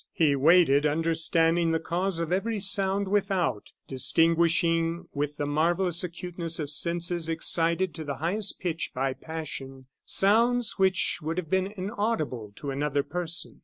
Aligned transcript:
He 0.13 0.35
waited, 0.35 0.83
understanding 0.83 1.73
the 1.73 1.79
cause 1.79 2.19
of 2.19 2.31
every 2.31 2.59
sound 2.59 3.07
without, 3.07 3.71
distinguishing 3.87 5.05
with 5.13 5.37
the 5.37 5.45
marvellous 5.45 6.03
acuteness 6.03 6.57
of 6.57 6.71
senses 6.71 7.29
excited 7.29 7.93
to 7.93 8.03
the 8.03 8.15
highest 8.15 8.59
pitch 8.59 8.93
by 8.95 9.13
passion, 9.13 9.85
sounds 10.03 10.79
which 10.79 11.19
would 11.21 11.37
have 11.37 11.51
been 11.51 11.71
inaudible 11.77 12.51
to 12.55 12.71
another 12.71 13.03
person. 13.03 13.59